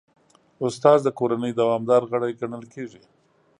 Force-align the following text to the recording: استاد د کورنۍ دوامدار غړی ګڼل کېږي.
استاد 0.65 0.99
د 1.03 1.07
کورنۍ 1.19 1.51
دوامدار 1.59 2.01
غړی 2.11 2.31
ګڼل 2.39 2.63
کېږي. 2.73 3.01